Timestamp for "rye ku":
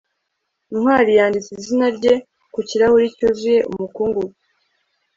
1.97-2.59